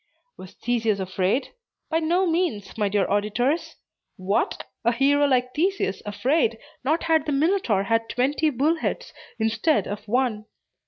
Was 0.35 0.53
Theseus 0.55 0.97
afraid? 0.99 1.49
By 1.91 1.99
no 1.99 2.25
means, 2.25 2.75
my 2.75 2.89
dear 2.89 3.07
auditors. 3.07 3.75
What! 4.17 4.65
a 4.83 4.91
hero 4.93 5.27
like 5.27 5.53
Theseus 5.53 6.01
afraid! 6.07 6.57
Not 6.83 7.03
had 7.03 7.27
the 7.27 7.31
Minotaur 7.31 7.83
had 7.83 8.09
twenty 8.09 8.49
bull 8.49 8.77
heads 8.77 9.13
instead 9.37 9.85
of 9.87 10.07
one. 10.07 10.45